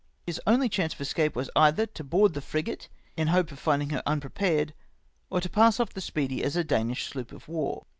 "His 0.25 0.41
only 0.47 0.67
chance 0.67 0.95
of 0.95 1.01
escape 1.01 1.35
was, 1.35 1.51
either 1.55 1.85
to 1.85 2.03
board 2.03 2.33
the 2.33 2.41
frigate, 2.41 2.89
in 3.15 3.27
the 3.27 3.33
hope 3.33 3.51
of 3.51 3.59
finding 3.59 3.91
her 3.91 4.01
unprepared, 4.07 4.73
or 5.29 5.39
to 5.41 5.47
pass 5.47 5.79
off 5.79 5.93
the 5.93 6.01
Speedy 6.01 6.43
as 6.43 6.55
a 6.55 6.63
Danish 6.63 7.07
sloop 7.07 7.31
of 7.31 7.47
war. 7.47 7.83